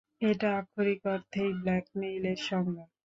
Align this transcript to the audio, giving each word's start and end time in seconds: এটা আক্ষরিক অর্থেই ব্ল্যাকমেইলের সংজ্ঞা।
এটা 0.21 0.47
আক্ষরিক 0.59 1.01
অর্থেই 1.13 1.51
ব্ল্যাকমেইলের 1.61 2.39
সংজ্ঞা। 2.47 2.85